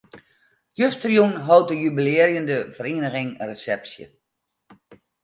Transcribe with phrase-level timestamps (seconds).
[0.79, 4.05] Justerjûn hold de jubilearjende feriening in resepsje.